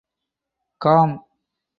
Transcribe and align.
Com. 0.85 1.13